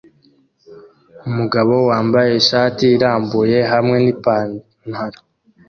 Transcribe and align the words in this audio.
Umugabo 1.27 1.73
wambaye 1.89 2.31
ishati 2.41 2.83
irambuye 2.95 3.57
hamwe 3.71 3.97
nipantaro 4.03 5.19